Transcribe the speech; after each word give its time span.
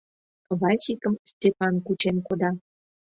Васикым 0.59 1.13
Степан 1.29 1.73
кучен 1.85 2.17
кода. 2.27 2.51